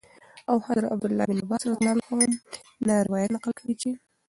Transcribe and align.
او 0.49 0.57
حضرت 0.65 0.91
عبدالله 0.93 1.25
بن 1.25 1.37
عباس 1.41 1.67
رضي 1.67 1.77
الله 1.81 1.99
تعالى 1.99 2.25
عنهم 2.25 2.39
نه 2.85 2.95
روايت 3.07 3.31
نقل 3.35 3.51
كوي 3.57 3.73
چې: 3.81 3.89